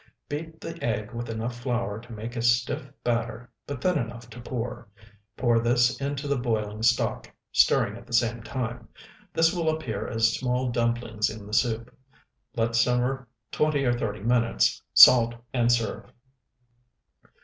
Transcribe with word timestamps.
Beat 0.29 0.59
the 0.59 0.83
egg 0.83 1.11
with 1.13 1.29
enough 1.29 1.59
flour 1.59 1.99
to 1.99 2.11
make 2.11 2.35
a 2.35 2.41
stiff 2.41 2.87
batter, 3.03 3.51
but 3.67 3.81
thin 3.83 3.99
enough 3.99 4.31
to 4.31 4.41
pour; 4.41 4.87
pour 5.37 5.59
this 5.59 6.01
into 6.01 6.27
the 6.27 6.39
boiling 6.39 6.81
stock, 6.81 7.29
stirring 7.51 7.95
at 7.95 8.07
the 8.07 8.13
same 8.13 8.41
time. 8.41 8.89
This 9.31 9.53
will 9.53 9.69
appear 9.69 10.07
as 10.07 10.33
small 10.35 10.69
dumplings 10.71 11.29
in 11.29 11.45
the 11.45 11.53
soup. 11.53 11.95
Let 12.55 12.75
simmer 12.75 13.27
twenty 13.51 13.85
or 13.85 13.93
thirty 13.93 14.21
minutes; 14.21 14.81
salt, 14.95 15.35
and 15.53 15.71
serve. 15.71 16.11